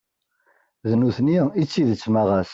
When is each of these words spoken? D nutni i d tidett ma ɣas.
D 0.89 0.91
nutni 0.99 1.39
i 1.61 1.63
d 1.65 1.69
tidett 1.71 2.05
ma 2.13 2.21
ɣas. 2.29 2.49